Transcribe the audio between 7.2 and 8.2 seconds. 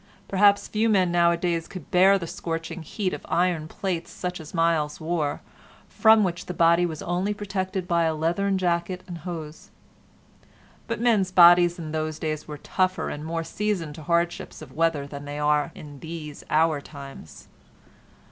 protected by a